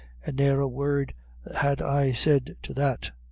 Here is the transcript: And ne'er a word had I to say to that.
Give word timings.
And 0.25 0.35
ne'er 0.37 0.59
a 0.59 0.67
word 0.67 1.13
had 1.57 1.79
I 1.79 2.09
to 2.09 2.15
say 2.15 2.39
to 2.63 2.73
that. 2.73 3.11